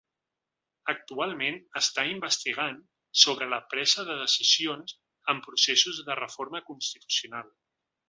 Actualment 0.93 1.59
està 1.81 2.05
investigant 2.13 2.81
sobre 3.25 3.51
la 3.53 3.61
presa 3.75 4.09
de 4.09 4.19
decisions 4.25 4.99
en 5.35 5.45
processos 5.51 6.05
de 6.11 6.21
reforma 6.25 6.67
constitucional. 6.73 7.59